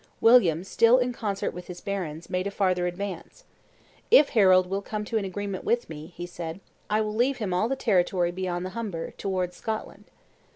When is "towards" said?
9.11-9.57